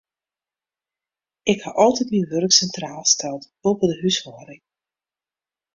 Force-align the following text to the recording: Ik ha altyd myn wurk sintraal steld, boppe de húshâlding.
Ik 1.53 1.59
ha 1.63 1.71
altyd 1.85 2.09
myn 2.11 2.29
wurk 2.31 2.53
sintraal 2.55 3.05
steld, 3.13 3.43
boppe 3.61 3.85
de 3.91 3.95
húshâlding. 4.01 4.63